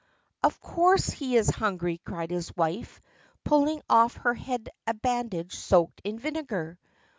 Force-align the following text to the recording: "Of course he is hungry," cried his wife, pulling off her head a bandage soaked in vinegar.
"Of 0.41 0.59
course 0.59 1.11
he 1.11 1.35
is 1.37 1.51
hungry," 1.51 1.99
cried 1.99 2.31
his 2.31 2.57
wife, 2.57 2.99
pulling 3.43 3.83
off 3.87 4.15
her 4.15 4.33
head 4.33 4.67
a 4.87 4.95
bandage 4.95 5.53
soaked 5.55 6.01
in 6.03 6.17
vinegar. 6.17 6.79